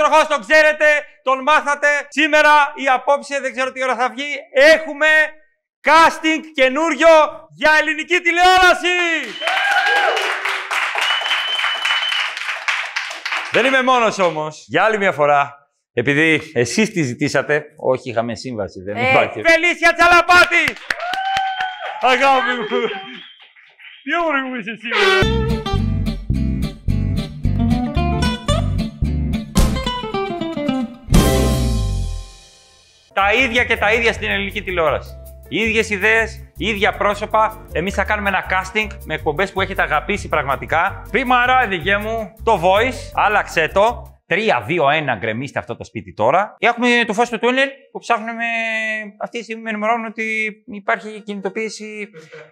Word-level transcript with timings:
τροχός 0.00 0.26
τον 0.26 0.40
ξέρετε, 0.46 0.88
τον 1.22 1.42
μάθατε. 1.42 1.88
Σήμερα 2.08 2.72
ή 2.74 2.88
απόψε, 2.88 3.40
δεν 3.40 3.52
ξέρω 3.54 3.72
τι 3.72 3.82
ώρα 3.82 3.94
θα 3.96 4.08
βγει, 4.10 4.30
έχουμε 4.54 5.06
casting 5.88 6.42
καινούριο 6.54 7.08
για 7.60 7.70
ελληνική 7.80 8.18
τηλεόραση. 8.20 8.96
Δεν 13.52 13.64
είμαι 13.64 13.82
μόνος 13.82 14.18
όμως. 14.18 14.64
Για 14.68 14.84
άλλη 14.84 14.98
μια 14.98 15.12
φορά, 15.12 15.54
επειδή 15.92 16.50
εσείς 16.54 16.92
τη 16.92 17.02
ζητήσατε, 17.02 17.64
όχι 17.76 18.10
είχαμε 18.10 18.34
σύμβαση, 18.34 18.80
δεν 18.82 18.96
Ε, 18.96 19.08
υπάρχει. 19.10 19.42
Φελίσια 19.46 19.92
Τσαλαπάτη! 19.94 20.64
Αγάπη 22.00 22.50
μου. 22.58 22.66
Τι 24.02 24.16
όμορφη 24.20 24.48
που 24.48 24.56
είσαι 24.56 24.76
σήμερα. 24.80 25.49
Τα 33.20 33.32
ίδια 33.32 33.64
και 33.64 33.76
τα 33.76 33.92
ίδια 33.92 34.12
στην 34.12 34.30
ελληνική 34.30 34.62
τηλεόραση. 34.62 35.10
Οι 35.48 35.56
ίδιες 35.56 35.90
ιδέες, 35.90 36.52
ίδια 36.56 36.92
πρόσωπα. 36.92 37.66
Εμείς 37.72 37.94
θα 37.94 38.04
κάνουμε 38.04 38.28
ένα 38.28 38.44
casting 38.50 38.86
με 39.04 39.14
εκπομπές 39.14 39.52
που 39.52 39.60
έχετε 39.60 39.82
αγαπήσει 39.82 40.28
πραγματικά. 40.28 41.02
Πριμάρα, 41.10 41.66
δικέ 41.66 41.96
μου, 41.96 42.32
το 42.44 42.60
voice, 42.62 43.10
άλλαξε 43.14 43.68
το. 43.74 44.04
3, 44.28 44.34
2, 44.34 45.14
1, 45.14 45.18
γκρεμίστε 45.18 45.58
αυτό 45.58 45.76
το 45.76 45.84
σπίτι 45.84 46.14
τώρα. 46.14 46.56
Έχουμε 46.58 46.88
το 47.06 47.12
φως 47.12 47.28
του 47.28 47.38
τούνελ 47.38 47.68
που 47.92 47.98
ψάχνουμε. 47.98 48.44
Αυτή 49.18 49.38
τη 49.38 49.44
στιγμή 49.44 49.62
με 49.62 49.70
ενημερώνουν 49.70 50.06
ότι 50.06 50.50
υπάρχει 50.64 51.20
κινητοποίηση 51.20 52.08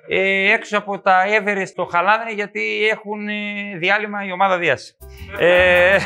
ε, 0.08 0.52
έξω 0.52 0.78
από 0.78 1.00
τα 1.00 1.24
Everest 1.26 1.66
στο 1.66 1.84
Χαλάνδρη 1.84 2.32
γιατί 2.32 2.88
έχουν 2.90 3.28
ε, 3.28 3.32
διάλειμμα 3.78 4.24
η 4.24 4.32
ομάδα 4.32 4.58
Δίας. 4.58 4.96
ε, 5.38 5.98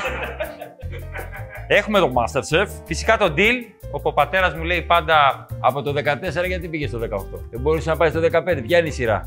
έχουμε 1.74 1.98
το 1.98 2.12
Masterchef, 2.14 2.66
φυσικά 2.84 3.16
το 3.16 3.34
Deal, 3.36 3.64
όπου 3.90 4.08
ο 4.08 4.12
πατέρας 4.12 4.54
μου 4.54 4.62
λέει 4.62 4.82
πάντα 4.82 5.46
από 5.60 5.82
το 5.82 5.94
14 5.96 6.46
γιατί 6.46 6.68
πήγε 6.68 6.86
στο 6.86 6.98
18. 6.98 7.04
Δεν 7.50 7.60
μπορούσε 7.60 7.90
να 7.90 7.96
πάει 7.96 8.10
στο 8.10 8.20
15, 8.20 8.62
ποια 8.66 8.78
είναι 8.78 8.88
η 8.88 8.90
σειρά. 8.90 9.26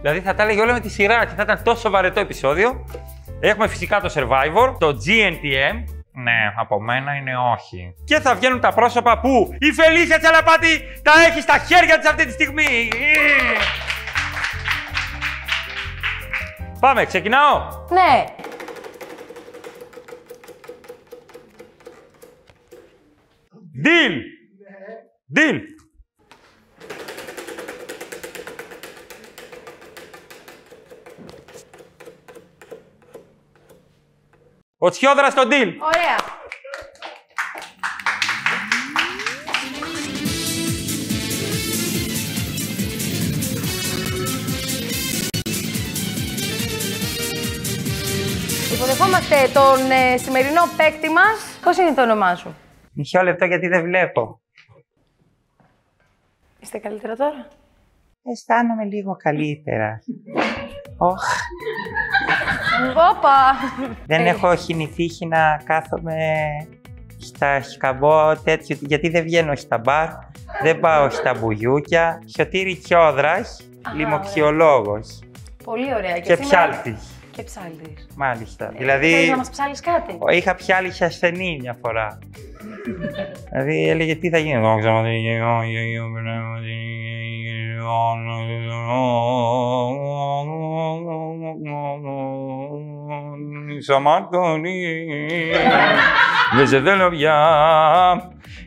δηλαδή 0.00 0.20
θα 0.20 0.34
τα 0.34 0.42
έλεγε 0.42 0.60
όλα 0.60 0.72
με 0.72 0.80
τη 0.80 0.88
σειρά 0.88 1.24
και 1.24 1.34
θα 1.36 1.42
ήταν 1.42 1.62
τόσο 1.62 1.90
βαρετό 1.90 2.20
επεισόδιο. 2.20 2.84
Έχουμε 3.40 3.68
φυσικά 3.68 4.00
το 4.00 4.12
Survivor, 4.14 4.74
το 4.78 4.88
GNTM. 4.88 5.84
Ναι, 6.12 6.52
από 6.56 6.80
μένα 6.80 7.14
είναι 7.14 7.32
όχι. 7.54 7.94
Και 8.04 8.20
θα 8.20 8.34
βγαίνουν 8.34 8.60
τα 8.60 8.72
πρόσωπα 8.72 9.20
που 9.20 9.54
η 9.58 9.72
Φελίσια 9.72 10.18
Τσαλαπάτη 10.18 10.80
τα 11.02 11.12
έχει 11.28 11.40
στα 11.40 11.58
χέρια 11.58 11.98
της 11.98 12.08
αυτή 12.08 12.26
τη 12.26 12.32
στιγμή. 12.32 12.88
Πάμε, 16.80 17.04
ξεκινάω. 17.04 17.68
Ναι. 17.88 18.24
Deal! 23.84 24.22
Deal! 25.36 25.60
Ο 34.78 34.90
Τσιόδρας 34.90 35.32
στο 35.32 35.42
deal. 35.42 35.72
Ωραία. 35.78 36.16
Υποδεχόμαστε 48.74 49.50
τον 49.52 49.90
ε, 49.90 50.16
σημερινό 50.16 50.62
παίκτη 50.76 51.08
μας. 51.08 51.58
Πώς 51.62 51.76
είναι 51.76 51.94
το 51.94 52.02
όνομά 52.02 52.34
σου; 52.34 52.56
Μισό 52.98 53.22
λεπτό 53.22 53.44
γιατί 53.44 53.66
δεν 53.68 53.82
βλέπω. 53.82 54.40
Είστε 56.60 56.78
καλύτερα 56.78 57.14
τώρα; 57.16 57.48
Αισθάνομαι 58.22 58.84
λίγο 58.84 59.16
καλύτερα. 59.16 60.02
Όχ, 60.96 61.22
Όπα! 63.10 63.54
δεν 64.06 64.26
Ε, 64.26 64.28
έχω 64.28 64.54
χινηθύχη 64.54 65.26
να 65.26 65.60
κάθομαι 65.64 66.18
στα 67.18 67.62
σκαμπό 67.62 68.36
τέτοιο, 68.44 68.76
γιατί 68.80 69.08
δεν 69.08 69.22
βγαίνω 69.22 69.54
στα 69.56 69.78
μπαρ, 69.78 70.08
δεν 70.62 70.80
πάω 70.80 71.10
στα 71.10 71.34
μπουγιούκια. 71.34 72.22
Σωτήρη 72.36 72.76
Κιόδρας, 72.76 73.68
λιμοξιολόγος 73.94 75.20
Πολύ 75.64 75.94
ωραία. 75.94 76.18
και 76.18 76.34
σήμερα- 76.34 76.68
ψάλτης. 76.70 77.10
Και 77.30 77.42
ψάλτης. 77.42 78.06
Μάλιστα. 78.16 78.64
Θέλεις 78.64 78.78
Δηλαδή, 78.80 79.28
να 79.30 79.36
μας 79.36 79.50
ψάλεις 79.50 79.80
κάτι; 79.80 80.18
είχα 80.30 80.54
πιάλει 80.54 80.90
σε 80.90 81.04
ασθενή 81.04 81.58
μια 81.60 81.76
φορά. 81.82 82.18
Δηλαδή 83.50 83.88
έλεγε 83.88 84.14
τι 84.14 84.28
θα 84.28 84.38
γίνει. 84.38 84.60
Δόξα 84.60 84.88
τω 84.88 85.02
Θεώ, 85.02 85.12
Υιό, 85.12 85.62
Υιό, 85.62 85.82
Υιό, 85.82 86.04
Πνεύμα, 86.12 86.56
Είσαι 93.76 93.94
αμαρτωλή, 93.94 95.06
δεν 96.56 96.68
σε 96.68 96.80
θέλω 96.80 97.10
πια. 97.10 97.36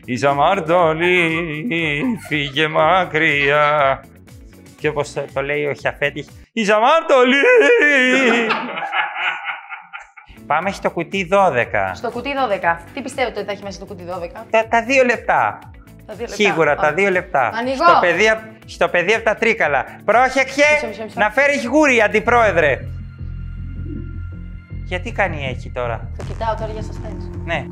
Είσαι 0.04 0.28
αμαρτωλή, 0.28 1.30
φύγε 2.28 2.68
μακριά. 2.68 4.04
Και 4.80 4.88
όπως 4.88 5.12
το 5.32 5.42
λέει 5.42 5.66
ο 5.66 5.72
Χιαφέτης, 5.72 6.28
είσαι 6.52 6.72
αμαρτωλή. 6.72 7.42
Πάμε 10.50 10.70
στο 10.70 10.90
κουτί 10.90 11.28
12. 11.32 11.92
Στο 11.94 12.10
κουτί 12.10 12.30
12. 12.76 12.78
Τι 12.94 13.02
πιστεύετε 13.02 13.36
ότι 13.38 13.46
θα 13.46 13.52
έχει 13.52 13.62
μέσα 13.62 13.78
το 13.78 13.84
κουτί 13.84 14.04
12? 14.08 14.44
Τα, 14.50 14.66
τα 14.68 14.82
δύο 14.84 15.04
λεπτά. 15.04 15.58
Τα 16.06 16.14
δύο 16.14 16.26
λεπτά. 16.28 16.34
Σίγουρα, 16.34 16.74
τα 16.74 16.80
Ωραία. 16.82 16.94
δύο 16.94 17.10
λεπτά. 17.10 17.50
Ανοίγω. 17.54 17.74
Στο 17.84 17.98
παιδί, 18.00 18.28
απ- 18.28 18.40
στο 18.66 18.88
παιδί 18.88 19.12
από 19.14 19.24
τα 19.24 19.34
τρίκαλα. 19.34 19.84
Πρόσεξε 20.04 20.62
Μισό, 20.72 20.86
μισό, 20.86 21.02
μισό. 21.02 21.20
να 21.20 21.30
φέρεις 21.30 21.66
γούρι, 21.66 22.00
αντιπρόεδρε. 22.00 22.78
Γιατί 24.84 25.12
κάνει 25.12 25.46
έτσι 25.46 25.70
τώρα; 25.70 26.10
Το 26.18 26.24
κοιτάω 26.24 26.54
τώρα 26.54 26.72
για 26.72 26.82
suspense. 26.82 27.30
Ναι. 27.44 27.64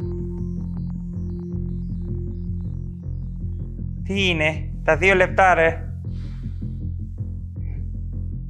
Τι 4.04 4.28
είναι, 4.28 4.68
τα 4.84 4.96
δύο 4.96 5.14
λεπτά 5.14 5.54
ρε. 5.54 5.82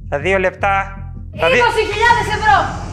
Τα 0.09 0.19
δύο 0.19 0.37
λεπτά. 0.37 0.93
20.000 1.33 1.39
Τα 1.39 1.47
δύο... 1.49 1.63
ευρώ! 2.37 2.87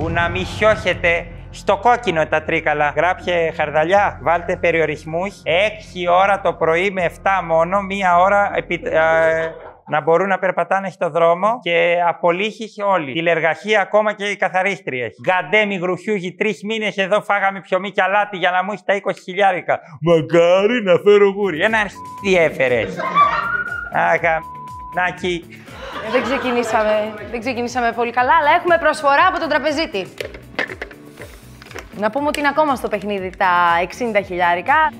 Που 0.00 0.08
να 0.08 0.28
μη 0.28 0.44
χιώχετε 0.44 1.26
στο 1.50 1.76
κόκκινο 1.76 2.26
τα 2.26 2.42
τρίκαλα. 2.42 2.92
Γράψε 2.96 3.52
χαρδαλιά, 3.56 4.18
βάλτε 4.22 4.56
περιορισμούς. 4.56 5.42
6 5.44 6.10
ώρα 6.10 6.40
το 6.40 6.52
πρωί 6.54 6.90
με 6.90 7.04
7 7.04 7.10
μόνο, 7.44 7.80
μία 7.80 8.18
ώρα 8.18 8.50
επί, 8.54 8.80
ε, 8.84 9.00
να 9.86 10.00
μπορούν 10.00 10.28
να 10.28 10.38
περπατάνε 10.38 10.90
στο 10.90 11.10
δρόμο 11.10 11.58
και 11.62 11.96
απολύχεις 12.08 12.76
όλοι. 12.84 13.12
Τηλεργαχία 13.12 13.80
ακόμα 13.80 14.12
και 14.12 14.24
η 14.24 14.36
καθαρίστρια 14.36 15.04
έχει. 15.04 15.20
Γκαντέμι 15.20 15.76
γρουχιούγι, 15.76 16.34
τρεις 16.34 16.62
μήνες 16.64 16.96
εδώ 16.96 17.22
φάγαμε 17.22 17.60
ψωμί 17.60 17.90
και 17.90 18.02
αλάτι 18.02 18.36
για 18.36 18.50
να 18.50 18.64
μου 18.64 18.70
έχεις 18.70 18.84
τα 18.84 18.94
20 18.94 19.12
χιλιάρικα. 19.22 19.80
Μακάρι 20.00 20.82
να 20.82 20.94
φέρω 21.04 21.30
γούρι. 21.30 21.60
Ένα 21.60 21.78
αρχίδι 21.78 22.36
έφερες; 22.36 22.96
Αγα. 23.92 24.40
Νάκι. 26.02 26.06
Ε, 26.06 26.10
δεν, 26.10 26.22
ξεκινήσαμε, 26.22 27.14
δεν 27.30 27.40
ξεκινήσαμε 27.40 27.92
πολύ 27.92 28.10
καλά, 28.10 28.32
αλλά 28.40 28.50
έχουμε 28.58 28.78
προσφορά 28.78 29.26
από 29.28 29.38
τον 29.38 29.48
τραπεζίτη. 29.48 30.06
Να 31.98 32.10
πούμε 32.10 32.26
ότι 32.26 32.38
είναι 32.38 32.48
ακόμα 32.48 32.74
στο 32.74 32.88
παιχνίδι 32.88 33.30
τα 33.36 33.48
60 34.18 34.22
χιλιάρικα. 34.26 34.92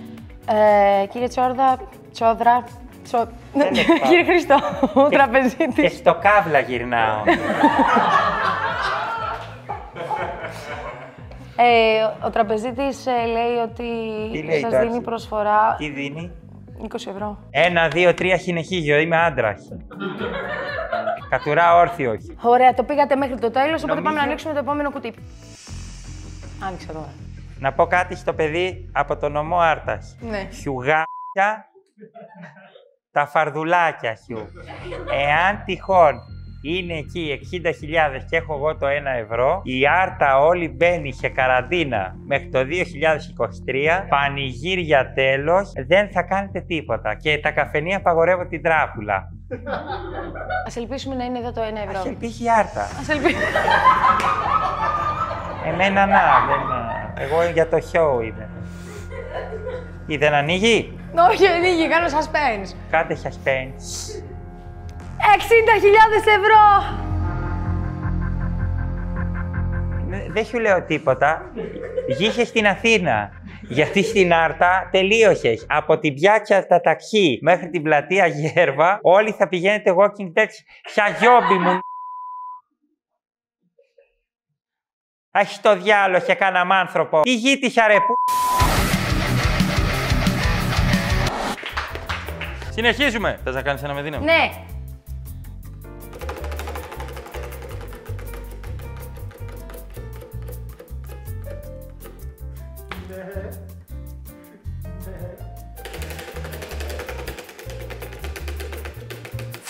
Ε, 1.03 1.07
κύριε 1.07 1.29
Τσόρδα, 1.29 1.79
Τσόδρα, 2.13 2.65
Τσο... 3.05 3.29
Τέλος 3.53 3.85
πάντων. 3.85 4.01
κύριε 4.09 4.25
Χριστό, 4.25 4.57
ο 4.95 5.09
Και 5.09 5.17
τραπεζίτης. 5.17 5.97
στο 5.97 6.15
κάβλα 6.21 6.59
γυρνάω. 6.59 7.23
Ε, 11.57 12.27
ο 12.27 12.31
τραπεζίτης 12.31 13.07
ε, 13.07 13.27
λέει 13.27 13.57
ότι 13.65 13.89
Τι 14.33 14.43
λέει 14.43 14.61
σας 14.61 14.71
τώρα; 14.71 14.83
δίνει 14.85 15.01
προσφορά 15.01 15.75
Τι 15.79 15.89
δίνει; 15.89 16.31
20 16.83 16.95
ευρώ. 17.11 17.39
Ένα, 17.51 17.89
δύο, 17.89 18.15
τρία 18.15 18.37
χινεχίγιο. 18.37 18.99
Είμαι 18.99 19.17
άντρας. 19.17 19.69
Κατουρά 21.31 21.77
όρθιο. 21.77 22.15
Ωραία, 22.43 22.75
το 22.75 22.83
πήγατε 22.83 23.17
μέχρι 23.17 23.39
το 23.39 23.51
τέλος, 23.51 23.83
οπότε 23.83 23.87
Νομίζω- 23.87 24.03
πάμε 24.05 24.17
να 24.17 24.23
ανοίξουμε 24.23 24.53
το 24.53 24.59
επόμενο 24.59 24.91
κουτί. 24.91 25.15
Άνοιξε 26.67 26.87
τώρα. 26.87 27.13
Να 27.59 27.73
πω 27.73 27.87
κάτι 27.87 28.15
στο 28.17 28.33
παιδί 28.33 28.89
από 28.93 29.17
το 29.17 29.29
νομό 29.29 29.59
Άρτας. 29.59 30.17
Ναι. 30.21 30.49
Χιουγάκια, 30.53 31.67
τα 33.13 33.27
φαρδουλάκια 33.27 34.15
χιου. 34.15 34.47
Εάν 35.13 35.63
τυχόν 35.65 36.15
είναι 36.63 36.95
εκεί 36.97 37.41
60.000 37.65 38.25
και 38.31 38.37
έχω 38.37 38.55
εγώ 38.55 38.77
το 38.77 38.87
1 38.87 38.91
ευρώ, 39.23 39.61
η 39.65 39.87
Άρτα 40.03 40.41
όλη 40.41 40.69
μπαίνει 40.69 41.13
σε 41.13 41.29
καραντίνα 41.29 42.17
μέχρι 42.27 42.49
το 42.49 42.59
2023, 42.59 44.07
πανηγύρια 44.09 45.13
τέλος, 45.13 45.73
δεν 45.87 46.11
θα 46.11 46.23
κάνετε 46.23 46.61
τίποτα. 46.61 47.15
Και 47.15 47.39
τα 47.39 47.51
καφενεία 47.51 47.97
απαγορεύω 47.97 48.47
την 48.47 48.63
τράπουλα. 48.63 49.33
Ας 50.67 50.77
ελπίσουμε 50.77 51.15
να 51.15 51.25
είναι 51.25 51.39
εδώ 51.39 51.53
το 51.53 51.61
1 51.61 51.65
ευρώ. 51.87 51.99
Έχει 51.99 52.09
ελπίσει 52.09 52.45
η 52.45 52.51
Άρτα. 52.59 52.83
Ας 52.83 53.09
ελπίσουμε. 53.09 53.45
Εμένα 55.67 56.07
να, 56.07 56.21
δεν... 56.49 56.61
Εγώ 57.25 57.51
για 57.53 57.69
το 57.69 57.77
show 57.77 58.25
είδε. 58.25 58.49
Ή 60.07 60.17
δεν 60.17 60.35
ανοίγει; 60.35 60.99
Όχι, 61.31 61.47
ανοίγει, 61.47 61.89
κάνω 61.89 62.07
suspense. 62.07 62.75
Κάντε 62.91 63.17
suspense. 63.23 64.10
60.000 65.21 66.27
ευρώ! 66.27 66.99
Ναι, 70.07 70.27
Δεν 70.29 70.45
σου 70.45 70.59
λέω 70.59 70.83
τίποτα. 70.85 71.53
Γύχες 72.09 72.49
στην 72.49 72.67
Αθήνα. 72.67 73.31
Γιατί 73.63 74.03
στην 74.03 74.33
Άρτα 74.33 74.89
τελείωσε. 74.91 75.55
Από 75.67 75.99
την 75.99 76.15
πιάτσα 76.15 76.67
τα 76.67 76.81
ταξί 76.81 77.39
μέχρι 77.43 77.71
την 77.71 77.83
πλατεία 77.83 78.27
Γέρβα, 78.27 78.99
όλοι 79.03 79.31
θα 79.33 79.49
πηγαίνετε 79.49 79.95
walking 79.97 80.39
dead 80.39 80.49
σαν 80.85 81.15
γιόμπι 81.21 81.59
μου. 81.59 81.79
Έχει 85.31 85.61
το 85.61 85.77
διάλογο 85.77 86.25
και 86.25 86.35
κανέναν 86.35 86.73
άνθρωπο. 86.73 87.21
Τι 87.21 87.35
γη 87.35 87.59
της 87.59 87.79
αρεπού. 87.79 88.15
Συνεχίζουμε. 92.71 93.41
Θες 93.45 93.55
να 93.55 93.63
κάνεις 93.63 93.83
ένα 93.83 93.95
με 93.95 94.03
δύναμη. 94.03 94.25
Ναι. 94.25 94.51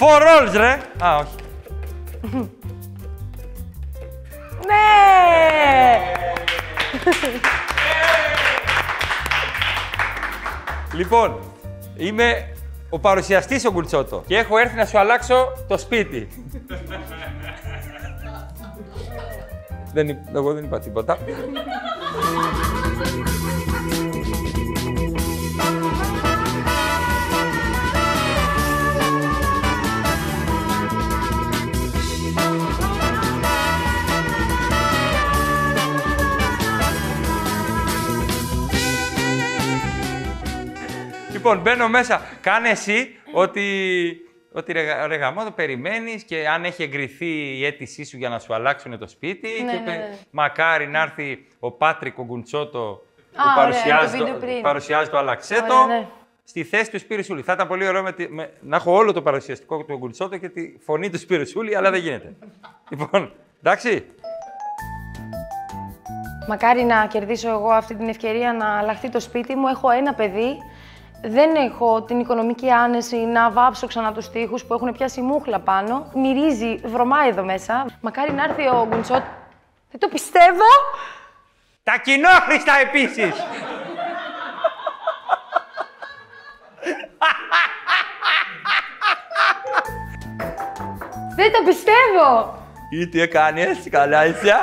For 0.01 0.21
rolls, 0.23 0.53
ρε. 0.57 0.81
Α, 1.05 1.17
όχι. 1.17 1.35
Ναι! 4.67 6.01
Λοιπόν, 10.95 11.39
είμαι 11.97 12.53
ο 12.91 12.99
παρουσιαστής 12.99 13.65
ο 13.65 13.73
Γκουλτσότο 13.73 14.25
και 14.27 14.37
έχω 14.37 14.59
έρθει 14.59 14.77
να 14.77 14.87
σου 14.87 14.99
αλλάξω 14.99 15.49
το 15.69 15.79
σπίτι. 15.79 16.29
δεν, 19.95 20.09
εί- 20.09 20.19
εγώ 20.35 20.53
δεν 20.53 20.65
είπα 20.65 20.79
τίποτα. 20.79 21.19
Λοιπόν, 41.55 41.63
μπαίνω 41.73 41.89
μέσα. 41.89 42.21
Κάνε 42.41 42.69
εσύ 42.69 43.15
ότι, 43.33 43.65
ότι 44.53 44.73
ρε, 44.73 45.07
ρε 45.07 45.17
γαμώ, 45.17 45.45
το 45.45 45.51
περιμένεις 45.51 46.23
και 46.23 46.49
αν 46.49 46.65
έχει 46.65 46.83
εγκριθεί 46.83 47.59
η 47.59 47.65
αίτησή 47.65 48.05
σου 48.05 48.17
για 48.17 48.29
να 48.29 48.39
σου 48.39 48.55
αλλάξουν 48.55 48.99
το 48.99 49.09
σπίτι. 49.09 49.49
Ναι, 49.65 49.73
και 49.73 49.79
ναι, 49.79 49.85
πε- 49.85 49.97
ναι. 49.99 50.17
Μακάρι 50.31 50.87
να 50.87 51.01
έρθει 51.03 51.47
ο 51.59 51.71
Πάτρικ 51.71 52.19
ο 52.19 52.25
Γκουντσότο 52.25 53.03
που 53.33 53.41
Α, 53.41 53.43
ωραία, 53.53 53.65
παρουσιάζει, 53.65 54.19
το 54.19 54.25
το, 54.25 54.33
βίντεο 54.33 54.41
πριν. 54.51 54.63
παρουσιάζει 54.63 55.11
το 55.11 55.19
αλλαξέτο 55.19 55.75
Ωραία, 55.75 55.99
ναι. 55.99 56.07
στη 56.45 56.65
θέση 56.65 56.91
του 56.91 56.99
Σπύρισούλη. 56.99 57.43
Θα 57.43 57.53
ήταν 57.53 57.69
πολύ 57.69 57.89
ωραίο 57.89 58.03
με, 58.03 58.13
τη- 58.13 58.29
με- 58.29 58.51
να 58.61 58.77
έχω 58.77 58.93
όλο 58.95 59.13
το 59.13 59.23
παρουσιαστικό 59.23 59.85
του 59.85 59.97
Γκουντσότο 59.97 60.37
και 60.37 60.49
τη 60.49 60.73
φωνή 60.85 61.11
του 61.11 61.19
Σπύρισούλη, 61.19 61.77
αλλά 61.77 61.91
δεν 61.91 62.01
γίνεται. 62.01 62.35
λοιπόν, 62.91 63.33
εντάξει. 63.63 64.05
Μακάρι 66.49 66.83
να 66.83 67.07
κερδίσω 67.07 67.49
εγώ 67.49 67.69
αυτή 67.71 67.95
την 67.95 68.09
ευκαιρία 68.09 68.53
να 68.53 68.79
αλλάχτεί 68.79 69.09
το 69.09 69.21
σπίτι 69.21 69.55
μου. 69.57 69.69
Έχω 69.69 69.91
ένα 69.91 70.15
παιδί. 70.15 70.57
Δεν 71.23 71.55
έχω 71.55 72.03
την 72.03 72.21
οικονομική 72.21 72.71
άνεση 72.71 73.17
να 73.17 73.51
βάψω 73.51 73.87
ξανά 73.87 74.13
τους 74.13 74.31
τοίχους 74.31 74.65
που 74.65 74.75
έχουν 74.75 74.93
πιάσει 74.93 75.21
μούχλα 75.21 75.59
πάνω. 75.59 76.11
Μυρίζει, 76.15 76.81
βρωμάει 76.85 77.29
εδώ 77.29 77.45
μέσα. 77.45 77.87
Μακάρι 78.01 78.33
να 78.33 78.45
έρθει 78.45 78.67
ο 78.67 78.87
Γκουντσότ. 78.89 79.23
Δεν 79.91 80.01
το 80.01 80.09
πιστεύω! 80.09 80.71
Τα 81.83 81.99
κοινόχρηστα 81.99 82.73
επίσης. 82.81 83.35
Δεν 91.37 91.53
το 91.53 91.63
πιστεύω! 91.65 92.59
Τι 93.11 93.21
έκανες, 93.21 93.79
καλά 93.91 94.27
είσαι, 94.27 94.55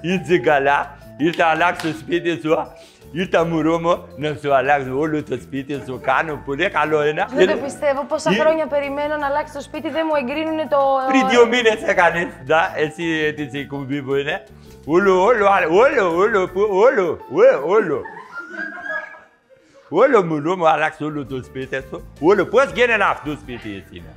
είσαι 0.00 0.38
καλά, 0.38 0.98
ήρθα 1.16 1.44
να 1.44 1.50
αλλάξω 1.50 1.86
το 1.86 1.98
σπίτι 1.98 2.40
σου, 2.42 2.72
ήρθα 3.12 3.44
μωρό 3.44 3.78
μου 3.78 4.04
να 4.16 4.36
σου 4.42 4.54
αλλάξω 4.54 4.98
όλο 4.98 5.22
το 5.22 5.38
σπίτι 5.42 5.82
σου, 5.86 6.00
κάνω 6.02 6.42
πολύ 6.44 6.70
καλό 6.70 7.00
ένα. 7.00 7.28
Δεν 7.34 7.46
το 7.48 7.56
πιστεύω. 7.56 8.04
Πόσα 8.04 8.30
Ε, 8.30 8.34
χρόνια 8.34 8.66
περιμένω 8.66 9.16
να 9.16 9.26
αλλάξει 9.26 9.52
το 9.52 9.60
σπίτι, 9.60 9.90
δεν 9.90 10.06
μου 10.08 10.14
εγκρίνουν 10.20 10.68
το. 10.68 10.78
Πριν 11.08 11.28
δύο 11.28 11.46
μήνες 11.46 11.82
έκανες, 11.86 12.26
δα, 12.46 12.72
εσύ 12.76 13.32
την 13.36 13.48
τσικουμπή 13.48 14.02
που 14.02 14.14
είναι. 14.14 14.44
Όλο, 14.86 15.22
όλο, 15.22 15.46
όλο, 15.70 16.16
όλο, 16.16 16.48
που- 16.48 16.68
όλο, 16.70 17.18
ue, 17.34 17.62
όλο. 17.66 18.00
Όλο 19.88 20.24
μωρό 20.24 20.56
μου 20.56 20.68
αλλάξω 20.68 21.04
όλο 21.04 21.26
το 21.26 21.42
σπίτι 21.42 21.76
σου. 21.90 22.12
Όλο, 22.20 22.46
πώς 22.46 22.70
γίνεται 22.74 23.02
αυτό 23.04 23.30
το 23.30 23.38
σπίτι 23.40 23.68
εσύ 23.68 23.86
είναι. 23.96 24.14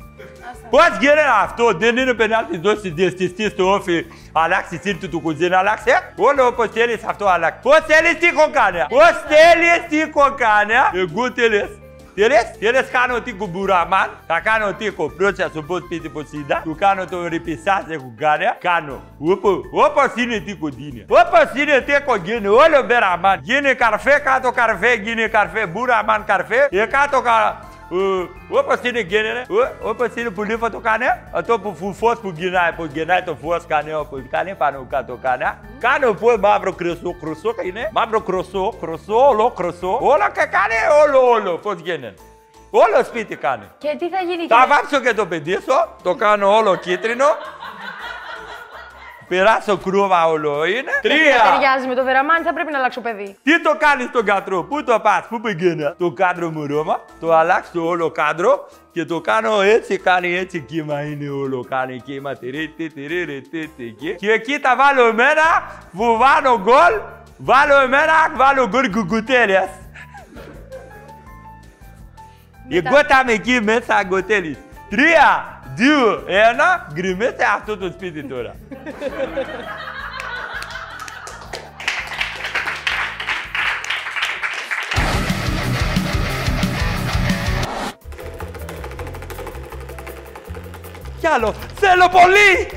Πώς 0.69 0.97
γίνεται 0.99 1.25
αυτό, 1.41 1.73
δεν 1.73 1.97
είναι 1.97 2.13
πενάλτη 2.13 2.57
δώσει 2.57 2.89
διαστηστή 2.89 3.49
στο 3.49 3.73
όφι, 3.73 4.05
αλλάξει 4.31 4.79
σύρτου 4.83 5.09
του 5.09 5.21
κουζίνα, 5.21 5.57
αλλάξε. 5.57 6.13
Όλο 6.15 6.45
όπως 6.47 6.69
θέλεις 6.69 7.03
αυτό 7.03 7.27
αλλάξει. 7.27 7.59
Πώς 7.61 7.79
θέλεις 7.87 8.17
τι 8.19 8.27
έχω 8.27 8.49
κάνει, 8.51 8.77
πώς 8.89 9.13
θέλεις 9.27 9.87
τι 9.89 10.01
έχω 10.01 10.35
κάνει, 10.37 10.73
εγώ 10.93 11.31
θέλεις. 11.31 11.69
Θέλεις, 12.15 12.43
θέλεις 12.59 12.89
κάνω 12.91 13.21
τι 13.21 13.33
κουμπουραμάν, 13.33 14.09
θα 14.27 14.39
κάνω 14.39 14.73
τι 14.73 14.85
έχω 14.85 15.09
πρώτα 15.09 15.47
στο 15.47 15.61
πω 15.61 15.77
σπίτι 15.77 16.09
πως 16.09 16.25
είδα, 16.31 16.61
του 16.63 16.75
κάνω 16.79 17.05
το 17.05 17.27
ρηπισάς 17.27 17.83
έχω 17.89 18.13
κάνει, 18.17 18.45
κάνω. 18.59 19.01
Όπου, 19.19 19.61
όπως 19.71 20.07
είναι 20.15 20.39
τι 20.39 20.55
κοντίνε. 20.55 21.05
Όπως 21.07 21.61
είναι 21.61 21.79
τι 21.79 21.93
έχω 21.93 22.15
γίνει, 22.15 22.47
όλο 22.47 22.83
μέρα 22.87 23.17
μαν. 23.17 23.39
Γίνει 23.43 23.75
καρφέ, 23.75 24.21
κάτω 24.23 24.51
καρφέ, 24.51 24.93
γίνει 24.93 25.27
καρφέ, 25.29 25.65
μπουραμάν 25.65 26.23
καρφέ, 26.25 26.67
ε, 26.69 26.85
κάτω 26.85 27.21
κα... 27.89 27.95
Ε, 27.95 28.27
όπως 28.59 28.77
είναι 28.83 28.99
γίνεται, 28.99 29.39
ε, 29.39 29.87
όπως 29.87 30.07
είναι 30.15 30.29
που 30.29 30.43
λίγο 30.43 30.69
το 30.71 30.79
κάνει, 30.79 31.05
αυτό 31.31 31.59
που 31.59 31.75
φου- 31.75 31.95
φως 31.95 32.19
που 32.19 32.29
γυρνάει, 32.35 32.71
που 32.71 32.85
γυρνάει 32.93 33.21
το 33.23 33.35
φως 33.43 33.63
κάνει, 33.67 33.93
όπως 33.93 34.21
κάνει 34.29 34.55
πάνω 34.55 34.87
κάτω 34.89 35.17
κάνει. 35.21 35.43
Κάνω 35.79 36.13
που 36.13 36.27
μαύρο 36.39 36.73
κρυσό, 36.73 37.15
κρυσό 37.21 37.53
είναι, 37.63 37.89
μαύρο 37.93 38.21
κρυσό, 38.21 38.73
κρυσό, 38.81 39.27
όλο 39.27 39.51
κρυσό, 39.51 39.97
όλα 40.01 40.29
και 40.29 40.45
κάνει 40.55 40.75
όλο, 41.03 41.29
όλο, 41.29 41.57
πώς 41.57 41.75
γίνεται. 41.79 42.13
Όλο 42.75 43.03
σπίτι 43.03 43.35
κάνει. 43.35 43.63
Και 43.77 43.95
τι 43.99 44.09
θα 44.09 44.17
γίνει, 44.19 44.47
Θα 44.47 44.55
κύριε- 44.59 44.67
βάψω 44.77 44.99
και 44.99 45.13
το 45.13 45.25
παιδί 45.25 45.53
σου, 45.53 45.77
το 46.03 46.15
κάνω 46.15 46.55
όλο 46.55 46.75
κίτρινο. 46.75 47.25
Περάσω 49.33 49.77
κρούμα 49.77 50.27
όλο 50.27 50.65
είναι. 50.65 50.91
Δεν 51.01 51.11
Τρία. 51.11 51.41
ταιριάζει 51.51 51.87
με 51.87 51.95
το 51.95 52.03
βεραμάνι, 52.03 52.43
θα 52.43 52.53
πρέπει 52.53 52.71
να 52.71 52.77
αλλάξω 52.77 53.01
παιδί. 53.01 53.37
Τι 53.43 53.61
το 53.61 53.75
κάνεις 53.77 54.05
στον 54.05 54.25
κάτρο, 54.25 54.63
πού 54.63 54.83
το 54.83 54.99
πας, 54.99 55.25
πού 55.29 55.41
πηγαίνεις. 55.41 55.93
Το 55.97 56.11
κάτρο 56.11 56.49
μου 56.49 56.65
Ρώμα, 56.67 57.01
το 57.19 57.33
αλλάξω 57.33 57.87
όλο 57.87 58.11
κάτρο 58.11 58.69
και 58.91 59.05
το 59.05 59.21
κάνω 59.21 59.61
έτσι, 59.61 59.97
κάνει 59.97 60.35
έτσι 60.35 60.59
κύμα 60.59 61.01
είναι 61.01 61.29
όλο, 61.29 61.65
κάνει 61.69 62.01
κύμα 62.01 62.35
τυρί, 62.35 62.73
τι, 62.77 62.87
τυρί, 62.89 63.23
ρι, 63.23 63.41
τι, 63.41 63.67
τι, 63.67 63.85
εκεί. 63.85 64.15
Και 64.15 64.31
εκεί 64.31 64.59
τα 64.59 64.75
βάλω 64.75 65.07
εμένα, 65.07 65.45
που 65.91 66.17
βάλω 66.17 66.59
γκολ, 66.59 66.93
βάλω 67.37 67.79
εμένα, 67.79 68.13
βάλω 68.35 68.67
γκολ 68.67 68.91
κουκουτέλιας. 68.91 69.69
Εγώ 72.69 72.97
θα 73.07 73.19
είμαι 73.21 73.31
εκεί 73.31 73.59
μέσα 73.61 73.95
αγκοτέλης. 73.95 74.57
Τρία, 74.89 75.52
δύο, 75.75 76.23
ένα, 76.27 76.87
γκριμέστε 76.93 77.45
αυτό 77.55 77.77
το 77.77 77.91
σπίτι 77.91 78.23
τώρα. 78.23 78.55
Κι 91.19 91.27
άλλο, 91.27 91.53
θέλω 91.75 92.09
πολύ! 92.09 92.67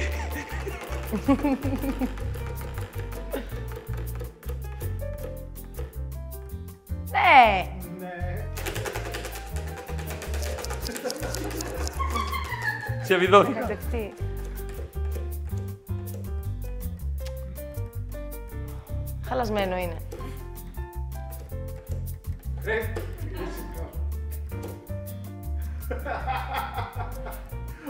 Ναι! 7.10 7.75
Σε 13.06 13.16
βιδώθηκα. 13.16 13.60
Κατευθύ. 13.60 14.12
Χαλασμένο 19.28 19.76
είναι. 19.76 19.96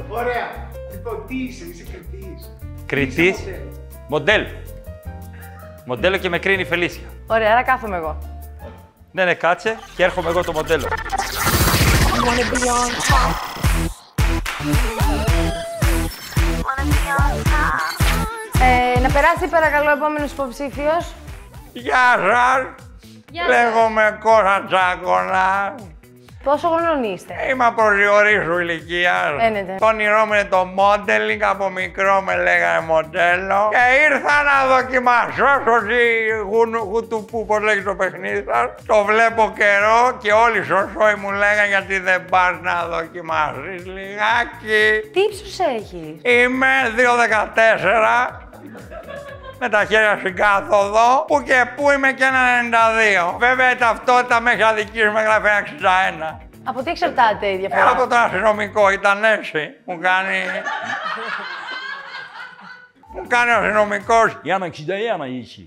Ωραία. 0.09 0.69
Λοιπόν, 0.93 1.27
τι 1.27 1.37
είσαι, 1.37 1.65
είσαι 1.65 1.83
κριτής. 1.83 2.57
Κριτής. 2.87 3.39
Είσαι 3.39 3.63
μοντέλο. 4.09 4.45
Μοντέλ. 4.45 4.47
Μοντέλο 5.87 6.17
και 6.17 6.29
με 6.29 6.39
κρίνει 6.39 6.61
η 6.63 6.65
Φελίσια. 6.65 7.07
Ωραία, 7.27 7.53
άρα 7.53 7.63
κάθομαι 7.63 7.97
εγώ. 7.97 8.19
Ναι, 9.13 9.25
ναι, 9.25 9.35
κάτσε 9.35 9.79
και 9.97 10.05
έρχομαι 10.05 10.29
εγώ 10.29 10.43
το 10.43 10.53
μοντέλο. 10.53 10.87
Ε, 18.97 19.01
να 19.01 19.09
περάσει 19.11 19.49
παρακαλώ 19.51 19.89
ο 19.89 19.93
επόμενος 19.93 20.33
υποψήφιος. 20.33 21.15
Γεια 21.73 22.07
σας! 22.19 22.67
Γεια 23.31 23.45
σας. 23.47 23.55
Λέγομαι 23.55 24.19
Κώστα 24.23 24.65
Τσάκονα. 24.67 25.75
Πόσο 26.49 26.69
χρονών 26.69 27.03
είστε; 27.13 27.35
Είμαι 27.51 27.65
αποσιωρήσου 27.65 28.59
ηλικία. 28.59 29.35
Φαίνεται. 29.41 29.77
Το 29.81 29.87
όνειρό 29.87 30.25
μου 30.27 30.33
είναι 30.33 30.49
το 30.57 30.63
modeling, 30.79 31.43
από 31.53 31.71
μικρό 31.71 32.21
με 32.27 32.35
λέγανε 32.37 32.87
μοντέλο. 32.87 33.61
Και 33.75 33.85
ήρθα 34.07 34.37
να 34.51 34.57
δοκιμάσω 34.75 35.47
στο 35.63 35.75
γουτουπού, 36.91 37.47
πώς 37.47 37.61
λέγει 37.63 37.83
το 37.83 37.95
παιχνίδι 37.95 38.45
σας. 38.51 38.67
Το 38.87 39.05
βλέπω 39.05 39.53
καιρό 39.59 40.03
και 40.23 40.33
όλοι 40.33 40.59
οι 40.59 40.63
σωσόοι 40.63 41.15
μου 41.21 41.31
λέγανε 41.31 41.69
γιατί 41.69 41.99
δεν 41.99 42.25
πας 42.31 42.55
να 42.63 42.75
δοκιμάσεις 42.95 43.81
λιγάκι. 43.97 44.83
Τι 45.13 45.21
ύψος 45.21 45.59
έχεις; 45.77 46.15
Είμαι 46.23 46.73
2,14 46.97 48.47
με 49.61 49.69
τα 49.69 49.85
χέρια 49.85 50.17
στην 50.19 50.37
κάθοδο, 50.37 51.25
που 51.27 51.43
και 51.43 51.65
που 51.77 51.91
είμαι 51.91 52.13
και 52.13 52.25
ένα 52.25 52.39
92. 53.35 53.37
Βέβαια 53.39 53.71
η 53.73 53.77
ταυτότητα 53.77 54.41
με 54.41 54.51
έχει 54.53 54.63
αδικήσει 54.63 55.09
με 55.11 55.23
γράφει 55.23 55.49
61. 56.33 56.37
Από 56.65 56.83
τι 56.83 56.91
εξαρτάται 56.91 57.47
η 57.47 57.55
Ε, 57.55 57.57
διαφορά; 57.57 57.91
από 57.91 58.07
τον 58.07 58.19
αστυνομικό 58.19 58.91
ήταν 58.91 59.25
έτσι. 59.25 59.69
Μου 59.85 59.99
κάνει... 60.01 60.37
Μου 63.15 63.25
κάνει 63.29 63.51
ο 63.51 63.55
αστυνομικός. 63.57 64.39
Η 64.43 64.53
Άννα 64.53 64.67
61 64.67 64.73
είχε. 65.29 65.63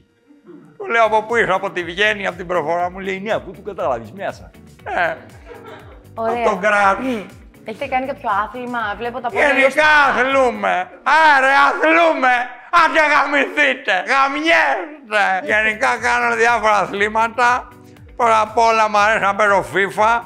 Του 0.78 0.88
λέω 0.90 1.06
από 1.06 1.24
πού 1.24 1.36
είσαι, 1.36 1.52
από 1.52 1.72
τη 1.72 1.84
Βιέννη, 1.84 2.28
από 2.28 2.38
την 2.38 2.48
προφορά 2.48 2.90
μου. 2.92 3.00
Λέει 3.00 3.20
ναι, 3.20 3.40
πού 3.40 3.52
του 3.52 3.64
καταλάβεις 3.64 4.12
μέσα. 4.12 4.52
Ε, 4.84 5.10
από 5.10 6.22
Ωραία. 6.32 6.44
τον 6.44 6.60
κράτος. 6.60 7.26
Έχετε 7.66 7.88
κάνει 7.88 8.06
κάποιο 8.06 8.30
άθλημα, 8.46 8.80
βλέπω 8.98 9.20
τα 9.22 9.30
πόδια. 9.30 9.48
Γενικά 9.48 9.86
αθλούμε. 10.10 10.90
Άρε, 11.36 11.52
αθλούμε. 11.68 12.34
Άντε 12.72 13.00
γαμηθείτε. 13.14 14.04
Γαμιέστε. 14.12 15.26
Γενικά 15.44 15.98
κάνω 16.02 16.36
διάφορα 16.36 16.78
αθλήματα. 16.78 17.68
Πρώτα 18.16 18.42
απ' 18.42 18.58
όλα 18.58 18.90
μου 18.90 18.98
αρέσει 18.98 19.24
να 19.24 19.36
παίζω 19.36 19.66
FIFA. 19.74 20.22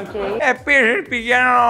OK. 0.00 0.14
Επίσης 0.50 1.08
πηγαίνω 1.08 1.60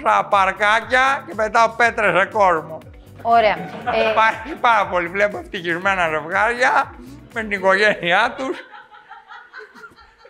στα 0.00 0.26
παρκάκια 0.30 1.24
και 1.26 1.34
πετάω 1.34 1.68
πέτρες 1.68 2.18
σε 2.18 2.24
κόσμο. 2.26 2.78
Ωραία. 3.22 3.56
Ε, 3.94 4.10
Υπάρχει 4.10 4.54
πάρα 4.60 4.86
πολύ. 4.86 5.08
Βλέπω 5.08 5.38
ευτυχισμένα 5.38 6.08
ζευγάρια 6.08 6.94
με 7.32 7.40
την 7.40 7.50
οικογένειά 7.50 8.34
τους. 8.36 8.56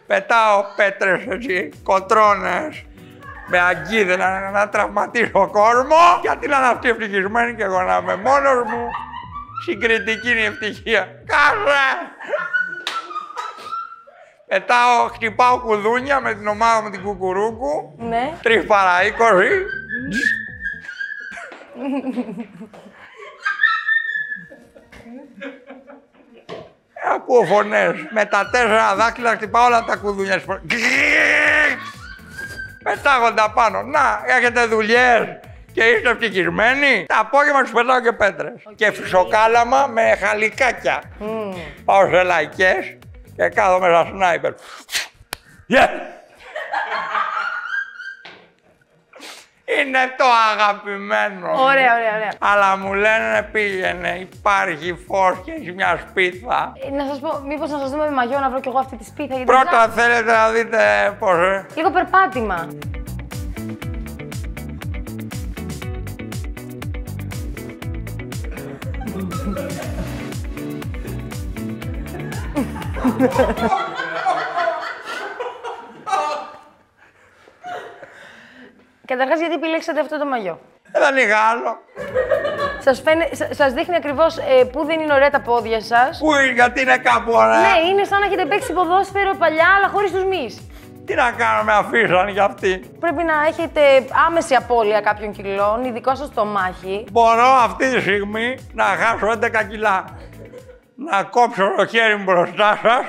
Πετάω 0.06 0.64
πέτρες 0.76 1.24
έτσι, 1.28 1.68
κοτρώνες 1.82 2.84
με 3.46 3.60
αγκίδες 3.60 4.16
να, 4.16 4.50
να 4.50 4.68
τραυματίσω 4.68 5.48
κόσμο. 5.52 5.96
Γιατί 6.22 6.48
να 6.48 6.56
είναι 6.56 6.66
αυτοί 6.66 6.88
ευτυχισμένοι 6.88 7.54
και 7.54 7.62
εγώ 7.62 7.82
να 7.82 7.96
είμαι 7.96 8.16
μόνος 8.16 8.62
μου. 8.70 8.88
Συγκριτική 9.62 10.30
είναι 10.30 10.40
η 10.40 10.44
ευτυχία. 10.44 11.08
Κάσε! 11.26 11.84
Πετάω, 14.46 15.08
χτυπάω 15.08 15.60
κουδούνια 15.60 16.20
με 16.20 16.34
την 16.34 16.46
ομάδα 16.46 16.82
μου 16.82 16.90
την 16.90 17.02
Κουκουρούκου. 17.02 17.94
ναι. 17.98 18.32
Τρεις 18.42 18.66
παρά 18.66 19.04
είκοσι. 19.04 19.48
Ε, 26.94 27.14
Ακούω 27.14 27.44
φωνές. 27.44 27.94
Με 28.10 28.24
τα 28.24 28.48
τέσσερα 28.50 28.94
δάχτυλα 28.94 29.30
χτυπάω 29.34 29.64
όλα 29.66 29.84
τα 29.84 29.96
κουδούνια. 29.96 30.32
στις 30.32 30.44
φωνές. 30.44 30.62
Πετάγονται 32.82 33.42
πάνω. 33.54 33.82
Να, 33.82 34.22
έχετε 34.26 34.66
δουλειές 34.66 35.20
και 35.74 35.84
είστε 35.84 36.10
ευτυχισμένοι. 36.10 37.04
Τα 37.08 37.18
απόγευμα 37.18 37.62
τους 37.62 37.70
πετάω 37.72 38.00
και 38.00 38.12
πέτρες. 38.12 38.52
Και 38.74 38.90
φυσοκάλαμα 38.92 39.86
με 39.86 40.16
χαλικάκια. 40.22 41.02
Πάω 41.84 42.08
σε 42.08 42.22
λαϊκές 42.22 42.98
και 43.36 43.48
κάθομαι 43.48 43.88
σαν 43.88 44.06
σνάιπερ. 44.06 44.52
Yeah. 45.68 45.88
Είναι 49.78 49.98
το 50.16 50.24
αγαπημένο. 50.52 51.46
μου. 51.48 51.62
Ωραία, 51.62 51.94
ωραία, 51.96 52.14
ωραία. 52.14 52.32
Αλλά 52.38 52.76
μου 52.76 52.92
λένε 52.94 53.48
πήγαινε, 53.52 54.18
υπάρχει 54.18 54.98
φως 55.08 55.36
και 55.44 55.52
έχεις 55.52 55.74
μια 55.74 55.98
σπίθα. 56.08 56.72
Ε, 56.86 56.90
να 56.90 57.04
σας 57.06 57.20
πω, 57.20 57.42
μήπως 57.46 57.70
να 57.70 57.78
σας 57.78 57.90
δούμε 57.90 58.04
με 58.04 58.10
μαγιό 58.10 58.38
να 58.38 58.50
βρω 58.50 58.60
κι 58.60 58.68
εγώ 58.68 58.78
αυτή 58.78 58.96
τη 58.96 59.04
σπίθα. 59.04 59.34
γιατί 59.34 59.44
δεν 59.52 59.60
Πρώτα 59.60 59.88
θέλετε 59.88 60.32
να 60.32 60.48
δείτε 60.50 60.78
πώς... 61.18 61.30
ε. 61.38 61.40
ξέρω. 61.40 61.64
Λίγο 61.74 61.90
περπάτημα. 61.90 62.68
Καταρχάς, 79.06 79.38
γιατί 79.38 79.54
επιλέξατε 79.54 80.00
αυτό 80.00 80.18
το 80.18 80.26
μαγιό; 80.26 80.58
Ε, 80.92 80.98
Δεν 80.98 81.16
είχα 81.16 81.38
άλλο. 81.50 81.78
Σας, 82.78 83.00
φαίνε, 83.00 83.28
σα- 83.32 83.54
σας 83.54 83.72
δείχνει 83.72 83.96
ακριβώς 83.96 84.36
ε, 84.38 84.64
πού 84.72 84.84
δεν 84.84 85.00
είναι 85.00 85.12
ωραία 85.14 85.30
τα 85.30 85.40
πόδια 85.40 85.80
σας. 85.80 86.18
Πού 86.18 86.32
είναι, 86.34 86.52
γιατί 86.52 86.80
είναι 86.80 86.96
κάπου 86.98 87.32
ωραία. 87.32 87.60
Ναι, 87.60 87.88
είναι 87.90 88.04
σαν 88.04 88.20
να 88.20 88.26
έχετε 88.26 88.44
παίξει 88.44 88.72
ποδόσφαιρο 88.72 89.34
παλιά, 89.38 89.66
αλλά 89.76 89.88
χωρίς 89.88 90.10
τους 90.12 90.24
μυς. 90.24 90.68
Τι 91.06 91.14
να 91.14 91.30
κάνω, 91.30 91.62
με 91.62 91.72
αφήσαν 91.72 92.28
για 92.28 92.44
αυτή. 92.44 92.90
Πρέπει 93.00 93.22
να 93.22 93.34
έχετε 93.48 93.80
άμεση 94.26 94.54
απώλεια 94.54 95.00
κάποιων 95.00 95.32
κιλών, 95.32 95.84
ειδικό 95.84 96.14
στο 96.14 96.24
στομάχι. 96.24 97.04
Μπορώ 97.12 97.46
αυτή 97.64 97.90
τη 97.94 98.00
στιγμή 98.00 98.56
να 98.72 98.84
χάσω 98.84 99.26
11 99.26 99.62
κιλά. 99.70 100.04
Να 100.94 101.22
κόψω 101.22 101.74
το 101.76 101.86
χέρι 101.86 102.16
μου 102.16 102.24
μπροστά 102.24 102.78
σας. 102.82 103.04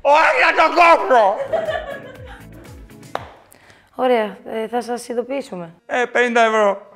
Όχι 0.00 0.40
να 0.44 0.52
το 0.56 0.74
κόψω! 0.74 1.34
Ωραία, 3.94 4.36
ε, 4.46 4.68
θα 4.68 4.82
σας 4.82 5.08
ειδοποιήσουμε. 5.08 5.74
Ε, 5.86 6.02
50 6.12 6.40
ευρώ. 6.40 6.86